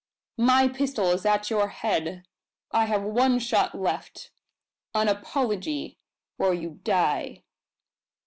"My 0.39 0.67
pistol 0.67 1.11
is 1.11 1.27
at 1.27 1.51
your 1.51 1.67
head! 1.67 2.25
I 2.71 2.85
have 2.85 3.03
one 3.03 3.37
shot 3.37 3.75
left 3.75 4.31
an 4.95 5.07
apology, 5.07 5.99
or 6.39 6.55
you 6.55 6.79
die!" 6.83 7.43